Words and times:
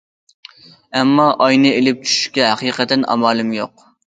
ئەمما 0.99 1.27
ئاينى 1.47 1.75
ئېلىپ 1.75 2.01
چۈشۈشكە 2.09 2.49
ھەقىقەتەن 2.53 3.07
ئامالىم 3.13 3.57
يوق. 3.61 3.89